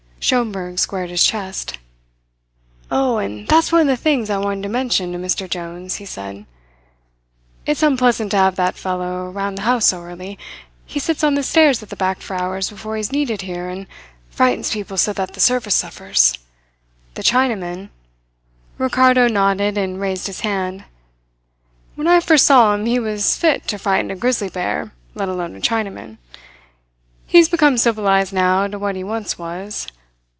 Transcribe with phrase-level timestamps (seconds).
[0.23, 1.79] Schomberg squared his chest.
[2.91, 5.49] "Oh, and that's one of the things I wanted to mention to Mr.
[5.49, 6.45] Jones," he said.
[7.65, 10.37] "It's unpleasant to have that fellow round the house so early.
[10.85, 13.67] He sits on the stairs at the back for hours before he is needed here,
[13.67, 13.87] and
[14.29, 16.37] frightens people so that the service suffers.
[17.15, 17.89] The Chinamen"
[18.77, 20.85] Ricardo nodded and raised his hand.
[21.95, 25.55] "When I first saw him he was fit to frighten a grizzly bear, let alone
[25.57, 26.19] a Chinaman.
[27.25, 29.87] He's become civilized now to what he once was.